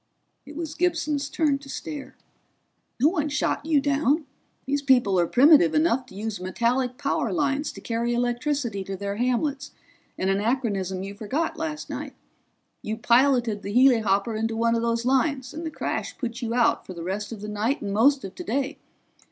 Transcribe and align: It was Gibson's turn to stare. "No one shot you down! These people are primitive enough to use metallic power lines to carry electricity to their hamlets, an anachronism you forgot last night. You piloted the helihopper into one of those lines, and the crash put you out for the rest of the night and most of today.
It 0.47 0.55
was 0.55 0.73
Gibson's 0.73 1.29
turn 1.29 1.59
to 1.59 1.69
stare. 1.69 2.15
"No 2.99 3.09
one 3.09 3.29
shot 3.29 3.63
you 3.67 3.79
down! 3.79 4.25
These 4.65 4.81
people 4.81 5.19
are 5.19 5.27
primitive 5.27 5.75
enough 5.75 6.07
to 6.07 6.15
use 6.15 6.41
metallic 6.41 6.97
power 6.97 7.31
lines 7.31 7.71
to 7.73 7.81
carry 7.81 8.15
electricity 8.15 8.83
to 8.85 8.97
their 8.97 9.17
hamlets, 9.17 9.73
an 10.17 10.27
anachronism 10.29 11.03
you 11.03 11.13
forgot 11.13 11.55
last 11.55 11.87
night. 11.87 12.15
You 12.81 12.97
piloted 12.97 13.61
the 13.61 13.75
helihopper 13.75 14.35
into 14.35 14.55
one 14.57 14.73
of 14.73 14.81
those 14.81 15.05
lines, 15.05 15.53
and 15.53 15.63
the 15.67 15.69
crash 15.69 16.17
put 16.17 16.41
you 16.41 16.55
out 16.55 16.83
for 16.83 16.93
the 16.95 17.03
rest 17.03 17.31
of 17.31 17.41
the 17.41 17.47
night 17.47 17.79
and 17.83 17.93
most 17.93 18.23
of 18.25 18.33
today. 18.33 18.79